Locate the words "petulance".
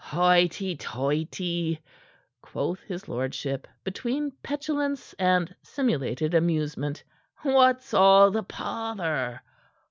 4.41-5.13